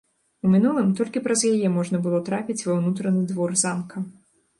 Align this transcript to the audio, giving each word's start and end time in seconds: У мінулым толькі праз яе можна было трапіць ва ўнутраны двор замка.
У 0.47 0.51
мінулым 0.53 0.87
толькі 0.99 1.21
праз 1.27 1.43
яе 1.51 1.67
можна 1.75 1.99
было 2.07 2.21
трапіць 2.31 2.65
ва 2.69 2.79
ўнутраны 2.79 3.21
двор 3.33 3.55
замка. 3.65 4.03